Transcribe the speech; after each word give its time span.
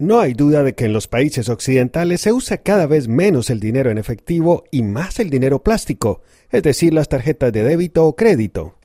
No 0.00 0.18
hay 0.18 0.32
duda 0.32 0.62
de 0.62 0.74
que 0.74 0.86
en 0.86 0.94
los 0.94 1.08
países 1.08 1.50
occidentales 1.50 2.22
se 2.22 2.32
usa 2.32 2.56
cada 2.56 2.86
vez 2.86 3.06
menos 3.06 3.50
el 3.50 3.60
dinero 3.60 3.90
en 3.90 3.98
efectivo 3.98 4.64
y 4.70 4.82
más 4.82 5.20
el 5.20 5.28
dinero 5.28 5.62
plástico, 5.62 6.22
es 6.50 6.62
decir, 6.62 6.94
las 6.94 7.10
tarjetas 7.10 7.52
de 7.52 7.62
débito 7.62 8.06
o 8.06 8.16
crédito. 8.16 8.78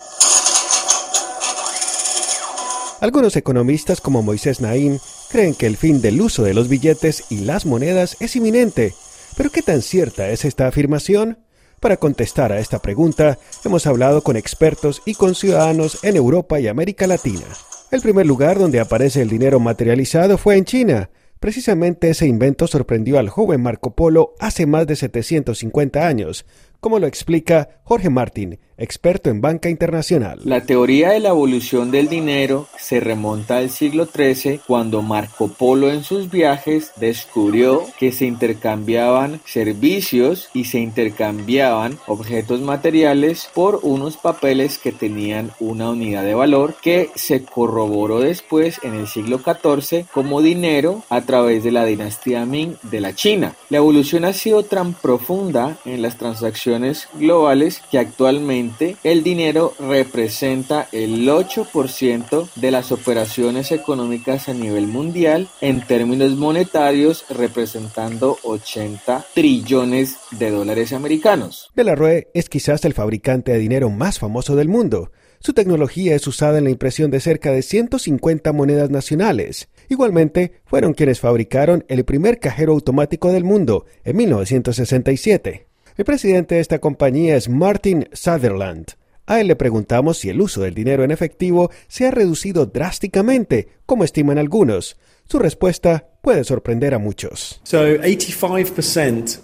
Algunos 2.99 3.37
economistas 3.37 4.01
como 4.01 4.23
Moisés 4.23 4.59
Naim 4.59 4.99
creen 5.31 5.55
que 5.55 5.67
el 5.67 5.77
fin 5.77 6.01
del 6.01 6.19
uso 6.19 6.43
de 6.43 6.53
los 6.53 6.67
billetes 6.67 7.23
y 7.29 7.45
las 7.45 7.65
monedas 7.65 8.17
es 8.19 8.35
inminente. 8.35 8.93
Pero 9.37 9.51
¿qué 9.51 9.61
tan 9.61 9.81
cierta 9.81 10.29
es 10.31 10.43
esta 10.43 10.67
afirmación? 10.67 11.39
Para 11.79 11.95
contestar 11.95 12.51
a 12.51 12.59
esta 12.59 12.79
pregunta, 12.79 13.39
hemos 13.63 13.87
hablado 13.87 14.21
con 14.21 14.35
expertos 14.35 15.01
y 15.05 15.13
con 15.13 15.33
ciudadanos 15.33 16.03
en 16.03 16.17
Europa 16.17 16.59
y 16.59 16.67
América 16.67 17.07
Latina. 17.07 17.45
El 17.91 18.01
primer 18.01 18.25
lugar 18.25 18.57
donde 18.57 18.79
aparece 18.79 19.21
el 19.21 19.29
dinero 19.29 19.59
materializado 19.59 20.37
fue 20.37 20.57
en 20.57 20.65
China. 20.65 21.11
Precisamente 21.39 22.09
ese 22.09 22.25
invento 22.25 22.65
sorprendió 22.65 23.19
al 23.19 23.29
joven 23.29 23.61
Marco 23.61 23.95
Polo 23.95 24.33
hace 24.39 24.65
más 24.65 24.87
de 24.87 24.95
750 24.95 26.07
años, 26.07 26.45
como 26.79 26.97
lo 26.97 27.05
explica 27.05 27.81
Jorge 27.83 28.09
Martín, 28.09 28.59
experto 28.77 29.29
en 29.29 29.41
banca 29.41 29.69
internacional. 29.69 30.39
La 30.43 30.61
teoría 30.61 31.11
de 31.11 31.19
la 31.19 31.29
evolución 31.29 31.91
del 31.91 32.09
dinero 32.09 32.67
se 32.77 32.99
remonta 32.99 33.57
al 33.57 33.69
siglo 33.69 34.05
XIII 34.05 34.59
cuando 34.67 35.01
Marco 35.01 35.47
Polo 35.47 35.89
en 35.89 36.03
sus 36.03 36.29
viajes 36.29 36.91
descubrió 36.97 37.83
que 37.97 38.11
se 38.11 38.25
intercambiaban 38.25 39.39
servicios 39.45 40.49
y 40.53 40.65
se 40.65 40.79
intercambiaban 40.79 41.97
objetos 42.07 42.61
materiales 42.61 43.49
por 43.53 43.79
unos 43.83 44.17
papeles 44.17 44.77
que 44.77 44.91
tenían 44.91 45.51
una 45.59 45.89
unidad 45.89 46.23
de 46.23 46.35
valor 46.35 46.75
que 46.81 47.09
se 47.15 47.43
corroboró 47.43 48.19
después 48.19 48.79
en 48.83 48.95
el 48.95 49.07
siglo 49.07 49.39
XIV 49.39 50.05
como 50.13 50.41
dinero 50.41 51.03
a 51.09 51.21
través 51.21 51.63
de 51.63 51.71
la 51.71 51.85
dinastía 51.85 52.45
Ming 52.45 52.75
de 52.83 52.99
la 52.99 53.13
China. 53.15 53.55
La 53.69 53.77
evolución 53.77 54.25
ha 54.25 54.33
sido 54.33 54.63
tan 54.63 54.93
profunda 54.93 55.77
en 55.85 56.01
las 56.01 56.17
transacciones 56.17 57.07
globales 57.13 57.81
que 57.91 57.99
actualmente 57.99 58.64
el 59.03 59.23
dinero 59.23 59.73
representa 59.79 60.87
el 60.91 61.27
8% 61.27 62.49
de 62.55 62.71
las 62.71 62.91
operaciones 62.91 63.71
económicas 63.71 64.49
a 64.49 64.53
nivel 64.53 64.87
mundial 64.87 65.47
en 65.61 65.81
términos 65.81 66.31
monetarios 66.35 67.25
representando 67.29 68.37
80 68.43 69.25
trillones 69.33 70.17
de 70.31 70.51
dólares 70.51 70.93
americanos. 70.93 71.71
Delarue 71.75 72.29
es 72.33 72.49
quizás 72.49 72.85
el 72.85 72.93
fabricante 72.93 73.51
de 73.51 73.59
dinero 73.59 73.89
más 73.89 74.19
famoso 74.19 74.55
del 74.55 74.69
mundo. 74.69 75.11
Su 75.39 75.53
tecnología 75.53 76.15
es 76.15 76.25
usada 76.27 76.57
en 76.57 76.63
la 76.63 76.69
impresión 76.71 77.11
de 77.11 77.19
cerca 77.19 77.51
de 77.51 77.61
150 77.61 78.51
monedas 78.53 78.89
nacionales. 78.89 79.69
Igualmente, 79.89 80.53
fueron 80.65 80.93
quienes 80.93 81.19
fabricaron 81.19 81.85
el 81.87 82.03
primer 82.05 82.39
cajero 82.39 82.73
automático 82.73 83.31
del 83.31 83.43
mundo 83.43 83.85
en 84.03 84.17
1967. 84.17 85.64
El 85.97 86.03
presidente 86.03 86.55
de 86.55 86.61
esta 86.61 86.79
compañía 86.79 87.37
es 87.37 87.47
Martin 87.47 88.09
Sutherland. 88.11 88.87
A 89.25 89.39
él 89.39 89.47
le 89.47 89.55
preguntamos 89.55 90.17
si 90.17 90.29
el 90.29 90.41
uso 90.41 90.61
del 90.61 90.73
dinero 90.73 91.05
en 91.05 91.11
efectivo 91.11 91.71
se 91.87 92.05
ha 92.05 92.11
reducido 92.11 92.65
drásticamente, 92.65 93.69
como 93.85 94.03
estiman 94.03 94.37
algunos. 94.37 94.97
Su 95.23 95.39
respuesta 95.39 96.09
puede 96.25 96.43
sorprender 96.43 96.95
a 96.95 96.97
muchos. 96.97 97.61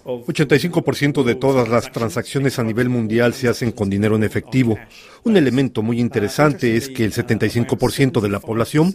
85% 0.04 1.22
de 1.22 1.36
todas 1.36 1.68
las 1.68 1.92
transacciones 1.92 2.58
a 2.58 2.64
nivel 2.64 2.88
mundial 2.88 3.34
se 3.34 3.46
hacen 3.46 3.70
con 3.70 3.88
dinero 3.88 4.16
en 4.16 4.24
efectivo. 4.24 4.76
Un 5.22 5.36
elemento 5.36 5.82
muy 5.82 6.00
interesante 6.00 6.76
es 6.76 6.88
que 6.88 7.04
el 7.04 7.12
75% 7.12 8.20
de 8.20 8.28
la 8.28 8.40
población, 8.40 8.92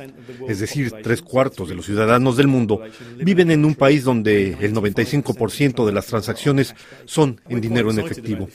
es 0.49 0.59
decir, 0.59 0.91
tres 1.01 1.21
cuartos 1.21 1.69
de 1.69 1.75
los 1.75 1.85
ciudadanos 1.85 2.35
del 2.35 2.47
mundo, 2.47 2.81
viven 3.15 3.51
en 3.51 3.63
un 3.63 3.75
país 3.75 4.03
donde 4.03 4.57
el 4.59 4.73
95% 4.73 5.85
de 5.85 5.93
las 5.93 6.07
transacciones 6.07 6.75
son 7.05 7.39
en 7.47 7.61
dinero 7.61 7.89
en 7.89 7.99
efectivo. 7.99 8.49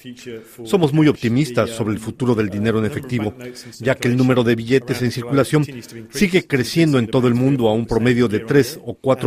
Somos 0.64 0.92
muy 0.92 1.08
optimistas 1.08 1.70
sobre 1.70 1.94
el 1.94 2.00
futuro 2.00 2.34
del 2.34 2.50
dinero 2.50 2.80
en 2.80 2.84
efectivo, 2.84 3.32
ya 3.78 3.94
que 3.94 4.08
el 4.08 4.18
número 4.18 4.44
de 4.44 4.56
billetes 4.56 5.00
en 5.00 5.10
circulación 5.10 5.64
sigue 6.10 6.46
creciendo 6.46 6.98
en 6.98 7.06
todo 7.06 7.26
el 7.26 7.34
mundo 7.34 7.70
a 7.70 7.72
un 7.72 7.86
promedio 7.86 8.28
de 8.28 8.40
3 8.40 8.80
o 8.84 8.98
4%. 9.00 9.21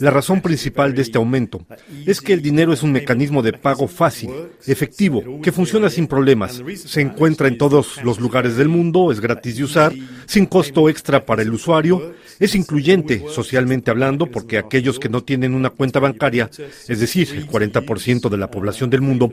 La 0.00 0.10
razón 0.10 0.40
principal 0.40 0.94
de 0.94 1.02
este 1.02 1.18
aumento 1.18 1.64
es 2.06 2.20
que 2.20 2.32
el 2.32 2.42
dinero 2.42 2.72
es 2.72 2.82
un 2.82 2.92
mecanismo 2.92 3.42
de 3.42 3.52
pago 3.52 3.88
fácil, 3.88 4.30
efectivo, 4.66 5.40
que 5.42 5.52
funciona 5.52 5.90
sin 5.90 6.06
problemas. 6.06 6.62
Se 6.76 7.00
encuentra 7.00 7.48
en 7.48 7.58
todos 7.58 8.02
los 8.02 8.20
lugares 8.20 8.56
del 8.56 8.68
mundo, 8.68 9.12
es 9.12 9.20
gratis 9.20 9.56
de 9.56 9.64
usar, 9.64 9.92
sin 10.26 10.46
costo 10.46 10.88
extra 10.88 11.24
para 11.24 11.42
el 11.42 11.52
usuario, 11.52 12.14
es 12.38 12.54
incluyente 12.54 13.24
socialmente 13.30 13.90
hablando 13.90 14.26
porque 14.26 14.58
aquellos 14.58 14.98
que 14.98 15.08
no 15.08 15.22
tienen 15.22 15.54
una 15.54 15.70
cuenta 15.70 16.00
bancaria, 16.00 16.50
es 16.88 17.00
decir, 17.00 17.28
el 17.30 17.48
40% 17.48 18.28
de 18.28 18.36
la 18.36 18.50
población 18.50 18.90
del 18.90 19.00
mundo, 19.00 19.32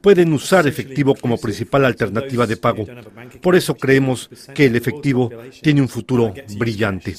pueden 0.00 0.32
usar 0.32 0.66
efectivo 0.66 1.14
como 1.14 1.38
principal 1.38 1.84
alternativa 1.84 2.46
de 2.46 2.56
pago. 2.56 2.86
Por 3.40 3.56
eso 3.56 3.74
creemos 3.74 4.30
que 4.54 4.66
el 4.66 4.76
efectivo 4.76 5.30
tiene 5.62 5.80
un 5.80 5.88
futuro 5.88 6.32
brillante. 6.56 7.14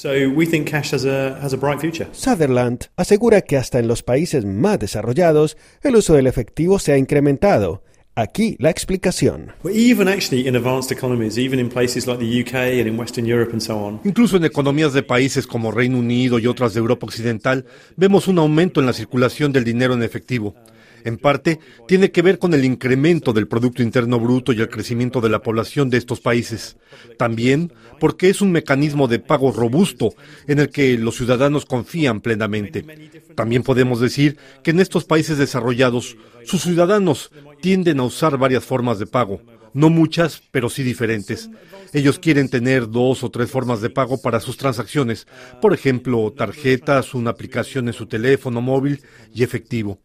Sutherland 2.12 2.86
asegura 2.96 3.42
que 3.42 3.56
hasta 3.56 3.78
en 3.78 3.88
los 3.88 4.02
países 4.02 4.44
más 4.44 4.78
desarrollados 4.78 5.56
el 5.82 5.96
uso 5.96 6.14
del 6.14 6.26
efectivo 6.26 6.78
se 6.78 6.92
ha 6.92 6.98
incrementado 6.98 7.82
Aquí 8.18 8.56
la 8.60 8.70
explicación. 8.70 9.52
Incluso 14.04 14.38
en 14.38 14.46
economías 14.46 14.94
de 14.94 15.02
países 15.02 15.46
como 15.46 15.70
Reino 15.70 15.98
Unido 15.98 16.38
y 16.38 16.46
otras 16.46 16.72
de 16.72 16.80
Europa 16.80 17.04
Occidental, 17.04 17.66
vemos 17.94 18.26
un 18.26 18.38
aumento 18.38 18.80
en 18.80 18.86
la 18.86 18.94
circulación 18.94 19.52
del 19.52 19.64
dinero 19.64 19.92
en 19.92 20.02
efectivo. 20.02 20.54
En 21.06 21.18
parte, 21.18 21.60
tiene 21.86 22.10
que 22.10 22.20
ver 22.20 22.40
con 22.40 22.52
el 22.52 22.64
incremento 22.64 23.32
del 23.32 23.46
Producto 23.46 23.80
Interno 23.80 24.18
Bruto 24.18 24.52
y 24.52 24.60
el 24.60 24.68
crecimiento 24.68 25.20
de 25.20 25.28
la 25.28 25.40
población 25.40 25.88
de 25.88 25.98
estos 25.98 26.20
países. 26.20 26.78
También 27.16 27.72
porque 28.00 28.28
es 28.28 28.40
un 28.40 28.50
mecanismo 28.50 29.06
de 29.06 29.20
pago 29.20 29.52
robusto 29.52 30.12
en 30.48 30.58
el 30.58 30.68
que 30.68 30.98
los 30.98 31.14
ciudadanos 31.14 31.64
confían 31.64 32.20
plenamente. 32.20 32.84
También 33.36 33.62
podemos 33.62 34.00
decir 34.00 34.36
que 34.64 34.72
en 34.72 34.80
estos 34.80 35.04
países 35.04 35.38
desarrollados, 35.38 36.16
sus 36.44 36.62
ciudadanos 36.62 37.30
tienden 37.60 38.00
a 38.00 38.02
usar 38.02 38.36
varias 38.36 38.64
formas 38.64 38.98
de 38.98 39.06
pago. 39.06 39.40
No 39.74 39.90
muchas, 39.90 40.42
pero 40.50 40.68
sí 40.68 40.82
diferentes. 40.82 41.50
Ellos 41.92 42.18
quieren 42.18 42.48
tener 42.48 42.90
dos 42.90 43.22
o 43.22 43.30
tres 43.30 43.48
formas 43.48 43.80
de 43.80 43.90
pago 43.90 44.20
para 44.20 44.40
sus 44.40 44.56
transacciones. 44.56 45.28
Por 45.62 45.72
ejemplo, 45.72 46.32
tarjetas, 46.36 47.14
una 47.14 47.30
aplicación 47.30 47.86
en 47.86 47.94
su 47.94 48.06
teléfono 48.06 48.60
móvil 48.60 49.02
y 49.32 49.44
efectivo. 49.44 50.00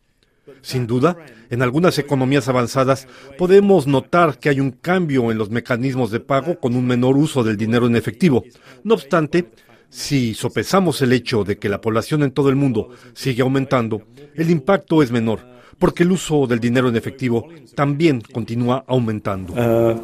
Sin 0.62 0.88
duda, 0.88 1.18
en 1.50 1.62
algunas 1.62 2.00
economías 2.00 2.48
avanzadas 2.48 3.08
podemos 3.38 3.86
notar 3.86 4.40
que 4.40 4.50
hay 4.50 4.60
un 4.60 4.72
cambio 4.72 5.32
en 5.32 5.38
los 5.38 5.50
mecanismos 5.50 6.10
de 6.12 6.20
pago 6.20 6.60
con 6.60 6.76
un 6.76 6.86
menor 6.86 7.16
uso 7.16 7.44
del 7.44 7.58
dinero 7.58 7.86
en 7.86 7.96
efectivo. 7.96 8.44
No 8.84 8.96
obstante, 8.96 9.52
si 9.90 10.34
sopesamos 10.34 11.02
el 11.02 11.14
hecho 11.14 11.44
de 11.44 11.58
que 11.58 11.70
la 11.70 11.82
población 11.82 12.24
en 12.24 12.32
todo 12.32 12.50
el 12.50 12.56
mundo 12.56 12.90
sigue 13.14 13.42
aumentando, 13.42 14.02
el 14.34 14.50
impacto 14.50 15.04
es 15.04 15.12
menor 15.12 15.51
porque 15.82 16.04
el 16.04 16.12
uso 16.12 16.46
del 16.46 16.60
dinero 16.60 16.90
en 16.90 16.96
efectivo 16.96 17.48
también 17.76 18.22
continúa 18.22 18.86
aumentando. 18.88 19.54
Uh, 19.54 20.00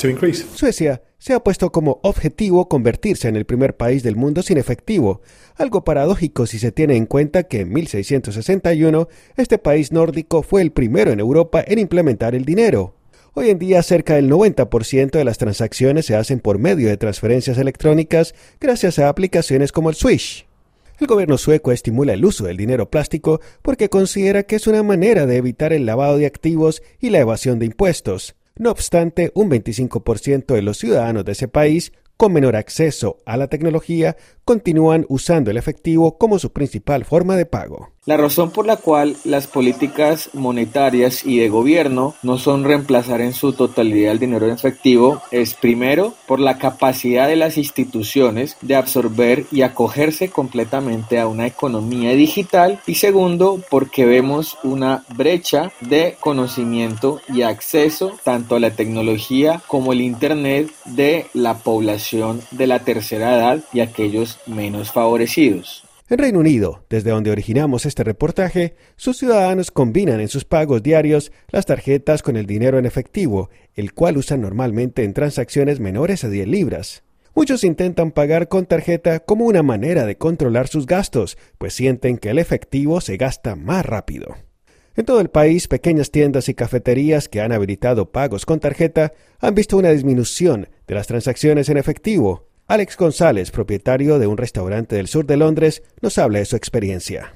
Suecia 0.56 1.04
se 1.20 1.34
ha 1.34 1.40
puesto 1.40 1.72
como 1.72 2.00
objetivo 2.02 2.68
convertirse 2.68 3.28
en 3.28 3.36
el 3.36 3.46
primer 3.46 3.78
país 3.78 4.02
del 4.02 4.16
mundo 4.16 4.42
sin 4.42 4.58
efectivo, 4.58 5.22
algo 5.56 5.84
paradójico 5.84 6.48
si 6.48 6.58
se 6.58 6.72
tiene 6.72 6.96
en 6.96 7.06
cuenta 7.06 7.44
que 7.44 7.62
en 7.62 7.72
1661 7.72 9.08
este 9.36 9.60
país 9.60 9.92
nórdico 9.92 10.42
fue 10.42 10.64
el 10.64 10.72
primero 10.72 11.12
en 11.12 11.20
Europa 11.20 11.64
en 11.66 11.78
implementar 11.78 12.34
el 12.34 12.44
dinero. 12.44 12.96
Hoy 13.36 13.52
en 13.52 13.60
día 13.60 13.84
cerca 13.84 14.16
del 14.16 14.32
90% 14.32 15.12
de 15.12 15.24
las 15.24 15.38
transacciones 15.38 16.08
se 16.08 16.16
hacen 16.16 16.40
por 16.40 16.58
medio 16.58 16.90
de 16.90 16.98
transferencias 16.98 17.60
electrónicas 17.60 18.34
gracias 18.60 18.98
a 18.98 19.10
aplicaciones 19.10 19.72
como 19.72 19.92
el 19.92 19.96
Swish. 19.96 20.47
El 21.00 21.06
gobierno 21.06 21.38
sueco 21.38 21.72
estimula 21.72 22.14
el 22.14 22.26
uso 22.26 22.46
del 22.46 22.58
dinero 22.58 22.90
plástico 22.90 23.40
porque 23.62 23.88
considera 23.88 24.44
que 24.44 24.56
es 24.56 24.66
una 24.66 24.82
manera 24.82 25.28
de 25.28 25.38
evitar 25.38 25.72
el 25.72 25.86
lavado 25.86 26.18
de 26.18 26.26
activos 26.26 26.82
y 27.00 27.12
la 27.12 27.20
evasión 27.20 27.60
de 27.60 27.68
impuestos. 27.68 28.36
No 28.56 28.72
obstante, 28.72 29.32
un 29.36 29.52
25% 29.52 30.56
de 30.56 30.62
los 30.64 30.80
ciudadanos 30.80 31.24
de 31.24 31.34
ese 31.34 31.48
país 31.48 31.94
con 32.18 32.34
menor 32.34 32.56
acceso 32.56 33.20
a 33.28 33.38
la 33.38 33.48
tecnología 33.48 34.18
continúan 34.48 35.06
usando 35.10 35.52
el 35.52 35.58
efectivo 35.58 36.18
como 36.18 36.40
su 36.40 36.54
principal 36.54 37.04
forma 37.04 37.36
de 37.36 37.46
pago. 37.46 37.90
La 38.08 38.16
razón 38.16 38.52
por 38.52 38.66
la 38.66 38.78
cual 38.78 39.18
las 39.26 39.48
políticas 39.48 40.30
monetarias 40.32 41.26
y 41.26 41.40
de 41.40 41.50
gobierno 41.50 42.16
no 42.24 42.38
son 42.38 42.64
reemplazar 42.64 43.20
en 43.20 43.34
su 43.34 43.52
totalidad 43.52 44.14
el 44.14 44.20
dinero 44.20 44.46
en 44.46 44.54
efectivo 44.54 45.22
es 45.30 45.54
primero 45.54 46.14
por 46.26 46.40
la 46.40 46.58
capacidad 46.58 47.28
de 47.28 47.36
las 47.36 47.58
instituciones 47.58 48.56
de 48.62 48.78
absorber 48.78 49.46
y 49.52 49.64
acogerse 49.64 50.30
completamente 50.30 51.20
a 51.20 51.28
una 51.28 51.48
economía 51.48 52.12
digital 52.12 52.80
y 52.88 52.96
segundo 52.96 53.62
porque 53.70 54.06
vemos 54.06 54.58
una 54.64 55.04
brecha 55.14 55.74
de 55.82 56.16
conocimiento 56.22 57.20
y 57.28 57.42
acceso 57.42 58.14
tanto 58.24 58.56
a 58.56 58.62
la 58.62 58.72
tecnología 58.72 59.62
como 59.68 59.92
el 59.92 60.00
internet 60.00 60.72
de 60.86 61.26
la 61.34 61.58
población 61.58 62.42
de 62.52 62.68
la 62.68 62.86
tercera 62.86 63.36
edad 63.36 63.60
y 63.74 63.82
aquellos 63.82 64.37
menos 64.46 64.92
favorecidos. 64.92 65.84
En 66.10 66.20
Reino 66.20 66.40
Unido, 66.40 66.86
desde 66.90 67.12
donde 67.12 67.32
originamos 67.32 67.86
este 67.86 68.04
reportaje, 68.04 68.76
sus 68.96 69.18
ciudadanos 69.18 69.72
combinan 69.72 70.22
en 70.22 70.30
sus 70.30 70.46
pagos 70.46 70.82
diarios 70.82 71.34
las 71.50 71.66
tarjetas 71.66 72.24
con 72.24 72.38
el 72.38 72.46
dinero 72.46 72.80
en 72.80 72.86
efectivo, 72.86 73.50
el 73.76 73.94
cual 73.94 74.16
usan 74.16 74.40
normalmente 74.40 75.04
en 75.04 75.14
transacciones 75.14 75.82
menores 75.82 76.24
a 76.24 76.30
10 76.30 76.48
libras. 76.48 77.04
Muchos 77.36 77.66
intentan 77.66 78.12
pagar 78.12 78.48
con 78.48 78.66
tarjeta 78.66 79.20
como 79.20 79.46
una 79.46 79.64
manera 79.64 80.06
de 80.06 80.18
controlar 80.18 80.70
sus 80.70 80.86
gastos, 80.86 81.38
pues 81.58 81.74
sienten 81.74 82.18
que 82.18 82.30
el 82.30 82.40
efectivo 82.40 83.02
se 83.02 83.18
gasta 83.18 83.58
más 83.58 83.86
rápido. 83.86 84.36
En 84.96 85.06
todo 85.06 85.20
el 85.20 85.30
país, 85.30 85.68
pequeñas 85.68 86.10
tiendas 86.10 86.50
y 86.50 86.56
cafeterías 86.56 87.30
que 87.30 87.42
han 87.42 87.52
habilitado 87.52 88.12
pagos 88.12 88.46
con 88.46 88.60
tarjeta 88.60 89.14
han 89.40 89.54
visto 89.54 89.78
una 89.78 89.92
disminución 89.92 90.70
de 90.88 90.96
las 90.96 91.06
transacciones 91.06 91.70
en 91.70 91.78
efectivo, 91.78 92.48
Alex 92.70 92.98
González, 92.98 93.50
propietario 93.50 94.20
de 94.20 94.28
un 94.28 94.36
restaurante 94.36 94.98
del 94.98 95.08
sur 95.08 95.26
de 95.26 95.38
Londres, 95.38 95.84
nos 96.02 96.18
habla 96.18 96.40
de 96.40 96.46
su 96.46 96.58
experiencia. 96.58 97.34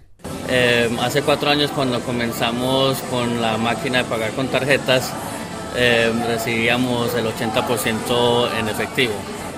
Eh, 0.49 0.89
hace 0.99 1.21
cuatro 1.21 1.49
años 1.49 1.71
cuando 1.71 2.01
comenzamos 2.01 2.99
con 3.03 3.41
la 3.41 3.57
máquina 3.57 3.99
de 3.99 4.03
pagar 4.03 4.31
con 4.31 4.49
tarjetas, 4.49 5.13
eh, 5.77 6.11
recibíamos 6.27 7.15
el 7.15 7.27
80% 7.27 8.49
en 8.59 8.67
efectivo. 8.67 9.13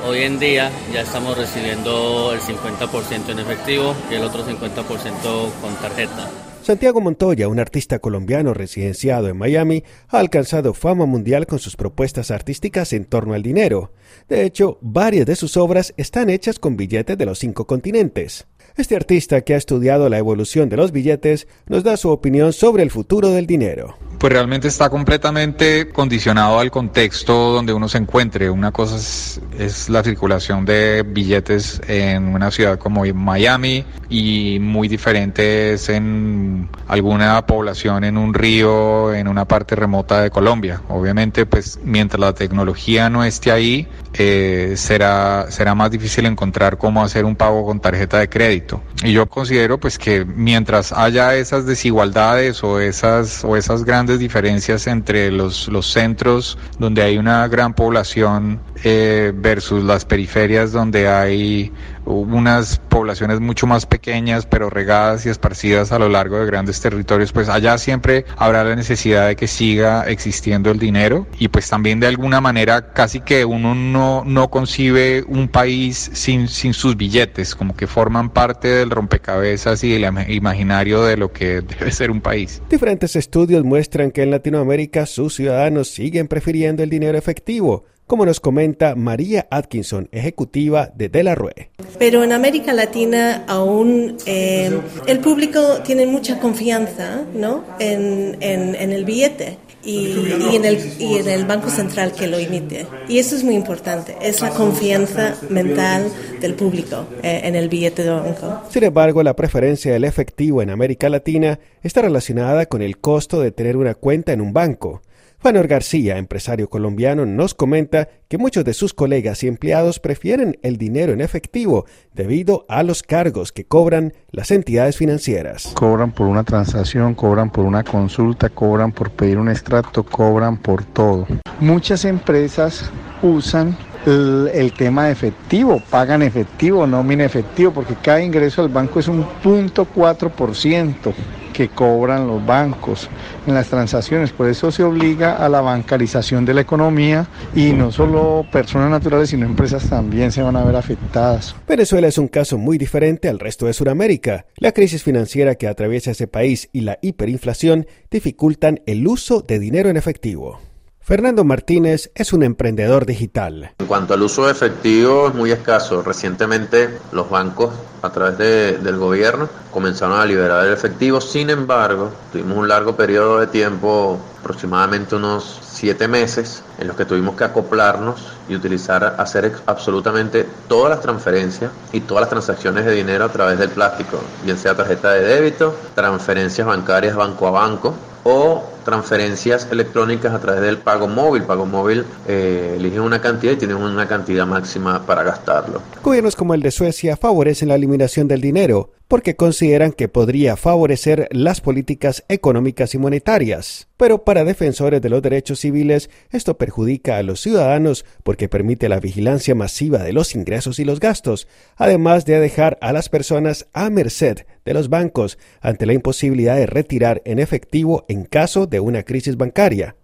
Hoy 0.08 0.22
en 0.22 0.38
día 0.38 0.70
ya 0.94 1.02
estamos 1.02 1.36
recibiendo 1.36 2.34
el 2.34 2.40
50% 2.40 3.32
en 3.32 3.40
efectivo 3.40 3.96
y 4.12 4.14
el 4.14 4.24
otro 4.26 4.46
50% 4.46 5.52
con 5.60 5.76
tarjeta. 5.78 6.30
Santiago 6.64 7.02
Montoya, 7.02 7.50
un 7.50 7.60
artista 7.60 8.00
colombiano 8.00 8.54
residenciado 8.54 9.28
en 9.28 9.36
Miami, 9.36 9.84
ha 10.08 10.20
alcanzado 10.20 10.74
fama 10.74 11.06
mundial 11.06 11.46
con 11.46 11.60
sus 11.60 11.76
propuestas 11.76 12.32
artísticas 12.32 12.94
en 12.94 13.04
torno 13.04 13.34
al 13.34 13.44
dinero. 13.44 13.92
De 14.30 14.46
hecho, 14.46 14.78
varias 14.80 15.26
de 15.26 15.36
sus 15.36 15.58
obras 15.58 15.94
están 15.98 16.30
hechas 16.30 16.60
con 16.60 16.78
billetes 16.78 17.18
de 17.18 17.26
los 17.26 17.40
cinco 17.40 17.68
continentes. 17.68 18.48
Este 18.78 18.96
artista 18.96 19.42
que 19.42 19.56
ha 19.56 19.58
estudiado 19.58 20.08
la 20.08 20.20
evolución 20.20 20.70
de 20.70 20.78
los 20.78 20.94
billetes 20.94 21.50
nos 21.68 21.84
da 21.84 21.98
su 21.98 22.10
opinión 22.10 22.54
sobre 22.54 22.84
el 22.84 22.92
futuro 22.92 23.30
del 23.30 23.46
dinero. 23.46 23.98
Pues 24.24 24.32
realmente 24.32 24.70
está 24.70 24.90
completamente 24.90 25.90
condicionado 25.90 26.58
al 26.58 26.72
contexto 26.72 27.52
donde 27.52 27.74
uno 27.74 27.90
se 27.90 27.98
encuentre. 27.98 28.50
Una 28.50 28.72
cosa 28.72 28.96
es, 28.96 29.90
la 29.90 30.02
circulación 30.02 30.64
de 30.64 31.04
billetes 31.06 31.82
en 31.90 32.30
una 32.30 32.50
ciudad 32.50 32.80
como 32.80 33.04
Miami 33.04 33.84
y 34.08 34.60
muy 34.62 34.88
diferente 34.88 35.74
es 35.74 35.90
en 35.90 36.70
alguna 36.88 37.46
población 37.46 38.06
en 38.06 38.18
un 38.18 38.34
río, 38.34 39.14
en 39.14 39.28
una 39.28 39.44
parte 39.44 39.76
remota 39.76 40.22
de 40.22 40.32
Colombia. 40.32 40.82
Obviamente, 40.88 41.46
pues 41.46 41.78
mientras 41.84 42.22
la 42.22 42.34
tecnología 42.34 43.10
no 43.10 43.26
esté 43.26 43.52
ahí, 43.52 43.90
eh, 44.14 44.76
será, 44.78 45.48
será 45.50 45.76
más 45.76 45.92
difícil 45.92 46.28
encontrar 46.28 46.78
cómo 46.78 47.04
hacer 47.04 47.26
un 47.26 47.36
pago 47.36 47.66
con 47.66 47.82
tarjeta 47.82 48.20
de 48.20 48.30
crédito. 48.30 48.82
Y 49.04 49.12
yo 49.12 49.28
considero 49.28 49.80
pues 49.80 49.98
que 49.98 50.24
mientras 50.24 50.94
haya 50.94 51.36
esas 51.36 51.66
desigualdades 51.66 52.64
o 52.64 52.80
esas, 52.80 53.44
o 53.44 53.58
esas 53.58 53.84
grandes 53.84 54.13
diferencias 54.20 54.88
entre 54.88 55.32
los, 55.32 55.68
los 55.68 55.88
centros 55.88 56.58
donde 56.80 57.02
hay 57.02 57.18
una 57.18 57.48
gran 57.48 57.74
población 57.74 58.60
eh, 58.84 59.32
versus 59.36 59.84
las 59.84 60.06
periferias 60.06 60.72
donde 60.72 61.08
hay 61.08 61.72
unas 62.06 62.80
poblaciones 62.90 63.40
mucho 63.40 63.68
más 63.68 63.86
pequeñas 63.86 64.46
pero 64.46 64.70
regadas 64.70 65.26
y 65.26 65.30
esparcidas 65.30 65.92
a 65.92 66.00
lo 66.00 66.10
largo 66.10 66.40
de 66.40 66.46
grandes 66.46 66.82
territorios, 66.82 67.32
pues 67.32 67.50
allá 67.50 67.78
siempre 67.78 68.26
habrá 68.38 68.64
la 68.64 68.76
necesidad 68.76 69.28
de 69.28 69.36
que 69.36 69.48
siga 69.48 70.04
existiendo 70.08 70.72
el 70.72 70.80
dinero 70.80 71.28
y 71.40 71.48
pues 71.48 71.70
también 71.70 72.00
de 72.00 72.08
alguna 72.08 72.42
manera 72.42 72.94
casi 72.94 73.22
que 73.22 73.46
uno 73.46 73.76
no, 73.76 74.24
no 74.26 74.50
concibe 74.50 75.24
un 75.28 75.48
país 75.48 76.12
sin, 76.14 76.48
sin 76.48 76.74
sus 76.74 76.98
billetes, 76.98 77.56
como 77.56 77.76
que 77.76 77.88
forman 77.88 78.30
parte 78.30 78.68
del 78.68 78.90
rompecabezas 78.90 79.84
y 79.84 79.92
del 79.92 80.30
imaginario 80.30 81.04
de 81.04 81.18
lo 81.18 81.32
que 81.32 81.62
debe 81.62 81.92
ser 81.92 82.12
un 82.12 82.22
país. 82.22 82.62
Diferentes 82.70 83.16
estudios 83.16 83.64
muestran 83.64 84.12
que 84.12 84.24
en 84.24 84.32
Latinoamérica 84.32 85.06
sus 85.06 85.36
ciudadanos 85.36 85.90
siguen 85.90 86.28
prefiriendo 86.28 86.84
el 86.84 86.90
dinero 86.90 87.18
efectivo 87.18 87.86
como 88.08 88.26
nos 88.26 88.40
comenta 88.40 88.96
María 88.96 89.48
Atkinson, 89.50 90.10
ejecutiva 90.12 90.92
de 90.96 91.10
Delarue. 91.10 91.70
Pero 92.00 92.24
en 92.24 92.32
América 92.34 92.74
Latina 92.74 93.44
aún 93.48 94.18
eh, 94.26 94.72
el 95.08 95.20
público 95.20 95.80
tiene 95.86 96.06
mucha 96.06 96.40
confianza 96.40 97.24
¿no? 97.34 97.64
en, 97.80 98.38
el 98.42 99.06
billete. 99.06 99.58
Y, 99.86 100.16
en 100.56 100.64
el, 100.64 100.80
y 100.98 101.18
en 101.18 101.28
el 101.28 101.44
Banco 101.44 101.70
Central 101.70 102.14
que 102.14 102.26
lo 102.28 102.38
emite. 102.38 102.88
Y 103.10 103.20
eso 103.20 103.36
es 103.36 103.44
muy 103.44 103.54
importante, 103.54 104.16
es 104.22 104.40
la 104.40 104.52
confianza 104.52 105.36
mental 105.50 106.10
del 106.40 106.54
público 106.54 107.06
eh, 107.22 107.42
en 107.44 107.58
el 107.58 107.68
billete 107.68 108.04
de 108.04 108.12
banco. 108.12 108.62
Sin 108.70 108.86
embargo, 108.86 109.22
la 109.24 109.36
preferencia 109.36 109.92
del 109.92 110.06
efectivo 110.06 110.62
en 110.62 110.70
América 110.70 111.10
Latina 111.10 111.60
está 111.82 112.02
relacionada 112.02 112.66
con 112.66 112.82
el 112.82 112.98
costo 112.98 113.42
de 113.42 113.52
tener 113.52 113.76
una 113.76 113.94
cuenta 113.94 114.32
en 114.32 114.40
un 114.40 114.54
banco. 114.54 115.02
Juanor 115.44 115.68
García, 115.68 116.18
empresario 116.18 116.70
colombiano, 116.70 117.26
nos 117.26 117.54
comenta 117.54 118.08
que 118.30 118.38
muchos 118.38 118.64
de 118.64 118.74
sus 118.74 118.94
colegas 118.94 119.44
y 119.44 119.50
empleados 119.50 120.00
prefieren 120.00 120.58
el 120.62 120.78
dinero 120.78 121.12
en 121.12 121.20
efectivo 121.20 121.86
debido 122.14 122.66
a 122.70 122.82
los 122.82 123.04
cargos 123.04 123.52
que 123.52 123.66
cobran 123.66 124.14
las 124.32 124.52
entidades 124.52 124.96
financieras. 124.96 125.74
Cobran 125.74 126.14
por 126.14 126.28
una 126.28 126.46
transacción, 126.46 127.14
cobran 127.14 127.52
por 127.52 127.66
una 127.66 127.84
consulta, 127.84 128.48
cobran 128.48 128.94
por 128.94 129.12
pedir 129.12 129.38
un 129.38 129.50
extracto, 129.50 130.04
cobran 130.04 130.56
por 130.56 130.86
todo. 130.86 131.28
Muchas 131.60 132.06
empresas 132.06 132.90
usan 133.22 133.78
el, 134.06 134.72
tema 134.78 135.08
de 135.08 135.12
efectivo, 135.12 135.82
pagan 135.90 136.22
efectivo, 136.22 136.88
nómina 136.88 137.26
efectivo, 137.26 137.74
porque 137.74 137.96
cada 138.02 138.24
ingreso 138.24 138.62
al 138.62 138.70
banco 138.70 139.02
es 139.02 139.10
un 139.10 139.26
punto 139.44 139.84
cuatro 139.84 140.30
por 140.30 140.56
ciento 140.56 141.14
que 141.54 141.70
cobran 141.70 142.28
los 142.28 142.46
bancos 142.46 143.10
en 143.48 143.54
las 143.54 143.68
transacciones. 143.68 144.32
Por 144.32 144.50
eso 144.50 144.72
se 144.72 144.84
obliga 144.84 145.38
a 145.38 145.48
la 145.48 145.62
bancarización 145.62 146.46
de 146.46 146.54
la 146.54 146.62
economía 146.62 147.28
y 147.56 147.72
no 147.72 147.92
solo 147.92 148.46
personas 148.52 148.90
naturales, 148.90 149.30
sino 149.30 149.46
empresas 149.46 149.88
también 149.90 150.32
se 150.32 150.42
van 150.42 150.56
a 150.56 150.64
ver 150.64 150.76
afectadas. 150.76 151.56
Venezuela 151.68 152.08
es 152.08 152.18
un 152.18 152.28
caso 152.28 152.58
muy 152.58 152.78
diferente 152.78 153.30
al 153.30 153.40
resto 153.40 153.68
de 153.68 153.74
Sudamérica. 153.74 154.46
La 154.58 154.72
crisis 154.72 155.04
financiera 155.04 155.56
que 155.56 155.68
atraviesa 155.68 156.12
ese 156.12 156.28
país 156.28 156.70
y 156.74 156.82
la 156.82 156.98
hiperinflación 157.02 157.88
dificultan 158.12 158.82
el 158.86 159.08
uso 159.08 159.42
de 159.42 159.60
dinero 159.60 159.90
en 159.90 159.98
efectivo. 159.98 160.60
Fernando 161.06 161.44
Martínez 161.44 162.12
es 162.16 162.32
un 162.32 162.44
emprendedor 162.44 163.06
digital. 163.06 163.74
En 163.78 163.88
cuanto 163.88 164.14
al 164.14 164.22
uso 164.22 164.46
de 164.46 164.54
efectivo 164.54 165.28
es 165.28 165.34
muy 165.34 165.52
escaso. 165.52 166.02
Recientemente 166.02 166.98
los 167.12 167.30
bancos 167.30 167.74
a 168.02 168.10
través 168.10 168.38
del 168.38 168.98
gobierno 168.98 169.50
comenzaron 169.70 170.18
a 170.18 170.26
liberar 170.26 170.66
el 170.66 170.72
efectivo. 170.72 171.20
Sin 171.20 171.50
embargo, 171.50 172.10
tuvimos 172.32 172.58
un 172.58 172.70
largo 172.70 172.96
periodo 172.96 173.42
de 173.42 173.48
tiempo, 173.48 174.18
aproximadamente 174.40 175.18
unos 175.18 175.60
siete 175.62 176.08
meses, 176.08 176.64
en 176.80 176.88
los 176.88 176.96
que 176.96 177.04
tuvimos 177.04 177.36
que 177.36 177.44
acoplarnos 177.44 178.26
y 178.48 178.56
utilizar, 178.56 179.18
hacer 179.18 179.52
absolutamente 179.66 180.48
todas 180.70 180.90
las 180.90 181.02
transferencias 181.02 181.70
y 181.92 182.00
todas 182.00 182.22
las 182.22 182.30
transacciones 182.30 182.86
de 182.86 182.94
dinero 182.94 183.26
a 183.26 183.30
través 183.30 183.60
del 183.60 183.72
plástico, 183.72 184.22
bien 184.46 184.58
sea 184.58 184.74
tarjeta 184.74 185.12
de 185.12 185.26
débito, 185.26 185.76
transferencias 185.96 186.66
bancarias 186.66 187.14
banco 187.14 187.48
a 187.48 187.52
banco 187.52 187.94
o 188.24 188.64
transferencias 188.86 189.68
electrónicas 189.72 190.34
a 190.34 190.40
través 190.40 190.62
del 190.62 190.78
pago 190.78 191.08
móvil. 191.08 191.44
Pago 191.44 191.66
móvil 191.66 192.06
eh, 192.28 192.76
eligen 192.78 193.02
una 193.02 193.22
cantidad 193.22 193.54
y 193.54 193.56
tienen 193.58 193.78
una 193.78 194.08
cantidad 194.08 194.46
máxima 194.46 195.06
para 195.06 195.24
gastarlo. 195.24 195.82
Gobiernos 196.04 196.36
como 196.36 196.54
el 196.54 196.62
de 196.62 196.72
Suecia 196.72 197.18
favorecen 197.18 197.70
la 197.70 197.76
eliminación 197.76 198.28
del 198.28 198.42
dinero 198.42 198.92
porque 199.08 199.36
consideran 199.36 199.92
que 199.92 200.08
podría 200.08 200.56
favorecer 200.56 201.28
las 201.32 201.62
políticas 201.62 202.24
económicas 202.30 202.96
y 202.96 202.98
monetarias. 202.98 203.88
Pero 203.98 204.24
para 204.24 204.44
defensores 204.44 205.02
de 205.02 205.10
los 205.10 205.22
derechos 205.22 205.60
civiles, 205.60 206.10
esto 206.32 206.58
perjudica 206.58 207.18
a 207.18 207.24
los 207.24 207.40
ciudadanos 207.40 208.06
porque 208.24 208.50
permite 208.50 208.90
la 208.90 209.00
vigilancia 209.00 209.56
masiva 209.56 210.00
de 210.00 210.14
los 210.14 210.36
ingresos 210.36 210.80
y 210.80 210.86
los 210.86 211.00
gastos, 211.00 211.48
además 211.76 212.26
de 212.26 212.40
dejar 212.40 212.78
a 212.82 212.92
las 212.92 213.10
personas 213.10 213.68
a 213.74 213.90
merced 213.90 214.46
de 214.66 214.74
los 214.74 214.90
bancos 214.90 215.38
ante 215.62 215.86
la 215.86 215.94
imposibilidad 215.94 216.56
de 216.56 216.66
retirar 216.66 217.22
en 217.26 217.40
efectivo 217.40 218.06
en 218.08 218.26
caso 218.26 218.66
de 218.66 218.80
una 218.80 219.04
crisis 219.04 219.38
bancaria. 219.38 219.96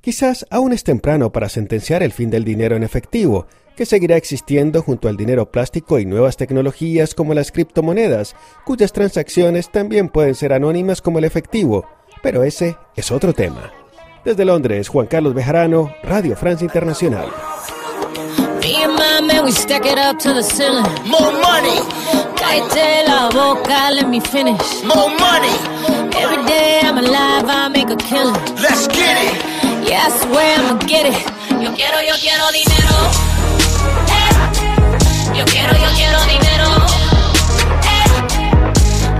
Quizás 0.00 0.46
aún 0.48 0.72
es 0.72 0.82
temprano 0.82 1.30
para 1.30 1.50
sentenciar 1.50 2.02
el 2.02 2.12
fin 2.12 2.30
del 2.30 2.44
dinero 2.44 2.74
en 2.74 2.82
efectivo, 2.82 3.46
que 3.80 3.86
seguirá 3.86 4.18
existiendo 4.18 4.82
junto 4.82 5.08
al 5.08 5.16
dinero 5.16 5.50
plástico 5.50 5.98
y 5.98 6.04
nuevas 6.04 6.36
tecnologías 6.36 7.14
como 7.14 7.32
las 7.32 7.50
criptomonedas, 7.50 8.36
cuyas 8.66 8.92
transacciones 8.92 9.72
también 9.72 10.10
pueden 10.10 10.34
ser 10.34 10.52
anónimas 10.52 11.00
como 11.00 11.18
el 11.18 11.24
efectivo, 11.24 11.88
pero 12.22 12.44
ese 12.44 12.76
es 12.94 13.10
otro 13.10 13.32
tema. 13.32 13.72
Desde 14.22 14.44
Londres, 14.44 14.90
Juan 14.90 15.06
Carlos 15.06 15.32
Bejarano, 15.32 15.94
Radio 16.02 16.36
France 16.36 16.62
Internacional. 16.62 17.30
Yo 31.62 31.72
quiero, 31.72 31.96
yo 32.02 32.14
quiero 32.20 32.44
dinero. 32.52 33.29
Eh, 35.40 35.46
eh. 38.36 38.52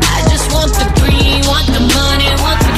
I 0.03 0.29
just 0.29 0.53
want 0.53 0.73
the 0.75 0.85
green, 1.01 1.41
want 1.47 1.67
the 1.67 1.81
money, 1.81 2.29
want 2.43 2.61
the 2.61 2.70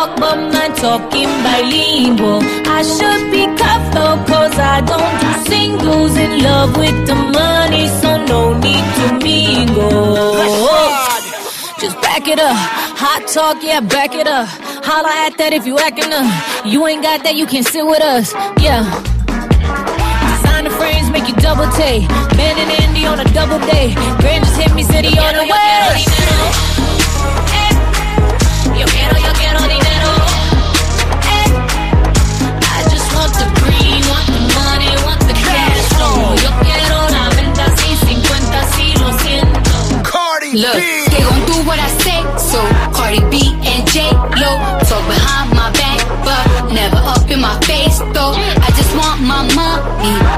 talk, 0.00 0.18
but 0.18 0.36
man 0.52 0.74
talking 0.74 1.30
bilingual. 1.44 2.40
I 2.66 2.80
should 2.82 3.24
be 3.30 3.44
careful, 3.60 4.12
cause 4.30 4.56
I 4.58 4.80
don't 4.90 5.14
do 5.22 5.30
singles 5.50 6.16
in 6.16 6.42
love 6.42 6.76
with 6.76 7.06
the 7.06 7.14
money, 7.14 7.86
so 8.00 8.10
no 8.32 8.40
need 8.58 8.86
to 8.98 9.06
mingle. 9.24 10.34
Just 11.80 12.00
back 12.02 12.28
it 12.28 12.38
up. 12.38 12.56
Hot 13.02 13.26
talk, 13.28 13.62
yeah, 13.62 13.80
back 13.80 14.14
it 14.14 14.26
up. 14.26 14.48
Holla 14.84 15.12
at 15.26 15.36
that 15.38 15.52
if 15.52 15.66
you 15.66 15.78
acting 15.78 16.12
up. 16.12 16.28
You 16.66 16.86
ain't 16.86 17.02
got 17.02 17.22
that, 17.24 17.34
you 17.34 17.46
can 17.46 17.62
sit 17.62 17.84
with 17.84 18.02
us. 18.02 18.32
Yeah. 18.60 18.84
Designer 20.32 20.70
frames 20.70 21.10
make 21.10 21.28
you 21.28 21.34
double 21.36 21.68
take. 21.72 22.08
Ben 22.36 22.56
and 22.56 22.70
Andy 22.82 23.06
on 23.06 23.20
a 23.20 23.28
double 23.32 23.60
day. 23.66 23.94
Grand 24.20 24.44
just 24.44 24.56
hit 24.60 24.74
me, 24.74 24.82
city 24.84 25.18
on 25.18 25.34
the 25.34 25.44
way. 25.44 25.69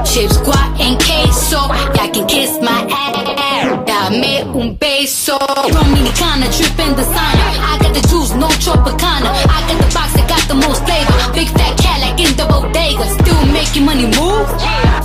Chips, 0.05 0.37
guac 0.45 0.79
and 0.79 0.97
queso. 0.99 1.61
Y'all 1.95 2.09
can 2.13 2.27
kiss 2.27 2.59
my 2.61 2.85
ass, 2.91 3.85
dame 3.87 4.43
un 4.53 4.75
beso. 4.77 5.37
Dominicana, 5.73 6.47
trippin' 6.55 6.93
designer. 6.95 7.49
I 7.69 7.77
got 7.81 7.93
the 7.93 8.01
juice, 8.07 8.33
no 8.35 8.47
Tropicana. 8.63 9.29
I 9.55 9.59
got 9.67 9.77
the 9.81 9.89
box 9.93 10.13
that 10.13 10.27
got 10.27 10.43
the 10.47 10.55
most 10.55 10.83
flavor. 10.85 11.15
Big 11.33 11.49
fat 11.49 11.73
cat 11.79 11.99
like 12.01 12.19
in 12.19 12.35
the 12.35 12.45
bodega, 12.45 13.05
still 13.19 13.45
making 13.51 13.85
money 13.85 14.07
move. 14.17 14.47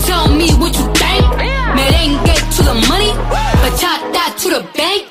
Tell 0.06 0.28
me 0.28 0.50
what 0.60 0.74
you 0.76 0.86
think. 1.00 1.24
Merengue 1.76 2.36
to 2.56 2.62
the 2.68 2.74
money, 2.90 3.12
bachata 3.62 4.24
to 4.42 4.48
the 4.56 4.62
bank. 4.76 5.06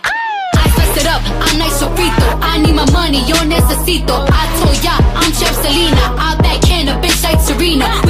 I 0.57 0.63
spice 0.73 0.97
it 1.01 1.07
up, 1.07 1.21
I'm 1.23 1.57
nice 1.57 1.77
sofrito. 1.79 2.27
I 2.41 2.59
need 2.59 2.75
my 2.75 2.89
money, 2.91 3.21
yo 3.29 3.37
necesito. 3.45 4.15
I 4.29 4.43
told 4.59 4.83
ya, 4.83 4.95
I'm 5.15 5.31
Chef 5.31 5.55
Selena. 5.61 6.05
I 6.17 6.35
back 6.41 6.69
in 6.69 6.89
a 6.89 6.95
bitch 7.01 7.23
like 7.23 7.39
Serena. 7.39 8.06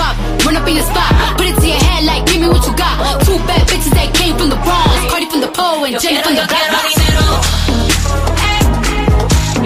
We 0.00 0.06
need 0.06 0.16
the 0.16 0.16
guap, 0.16 0.16
run 0.46 0.56
up 0.56 0.66
in 0.68 0.76
your 0.76 0.84
spot. 0.84 1.12
Put 1.36 1.46
it 1.46 1.56
to 1.60 1.66
your 1.68 1.76
head 1.76 2.04
like, 2.04 2.24
give 2.26 2.40
me 2.40 2.48
what 2.48 2.64
you 2.66 2.74
got. 2.74 3.20
Two 3.24 3.36
bad 3.44 3.68
bitches 3.68 3.92
that 3.92 4.08
came 4.16 4.36
from 4.36 4.48
the 4.48 4.56
Bronx. 4.56 4.96
Cardi 5.12 5.26
from 5.28 5.40
the 5.40 5.48
pole 5.52 5.84
and 5.84 6.00
Jenny 6.00 6.22
from 6.24 6.34
the 6.34 6.40
yo 6.40 6.46
quiero 6.48 6.72
block. 6.72 6.88
dinero. 6.88 7.28
Eh. 8.48 8.64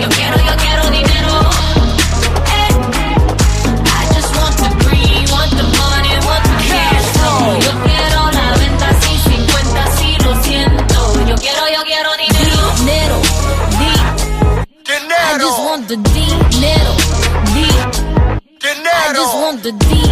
Yo 0.03 0.09
quiero, 0.11 0.37
yo 0.43 0.55
quiero 0.59 0.83
dinero. 0.91 1.37
Eh. 2.51 2.71
I 3.95 4.03
just 4.11 4.31
want 4.35 4.57
the 4.59 4.71
green, 4.83 5.23
want 5.31 5.51
the 5.55 5.67
money, 5.79 6.13
want 6.27 6.43
the 6.51 6.57
cash 6.67 7.07
flow. 7.15 7.55
Yo 7.63 7.73
quiero 7.87 8.21
la 8.35 8.47
venta 8.59 8.89
sin 9.07 9.19
50, 9.23 9.87
sí 9.97 10.09
lo 10.25 10.33
siento. 10.43 10.99
Yo 11.31 11.37
quiero, 11.39 11.63
yo 11.71 11.83
quiero 11.87 12.11
dinero. 12.19 12.59
Dinero, 12.83 13.17
di. 13.79 13.91
I 15.15 15.39
just 15.39 15.59
want 15.63 15.87
the 15.87 15.97
dinero, 16.11 16.93
di. 17.55 17.71
I 18.85 19.13
just 19.15 19.35
want 19.37 19.63
the 19.63 19.73
dinero, 19.73 20.04